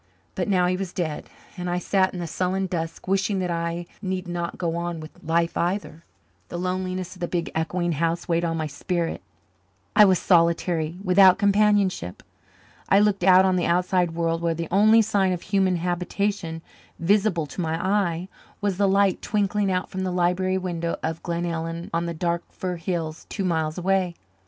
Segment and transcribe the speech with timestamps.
[0.33, 3.85] But now he was dead, and I sat in the sullen dusk, wishing that I
[4.01, 6.03] need not go on with life either.
[6.49, 9.21] The loneliness of the big echoing house weighed on my spirit.
[9.95, 12.23] I was solitary, without companionship.
[12.89, 16.63] I looked out on the outside world where the only sign of human habitation
[16.97, 18.27] visible to my eyes
[18.59, 22.77] was the light twinkling out from the library window of Glenellyn on the dark fir
[22.77, 24.15] hill two miles away.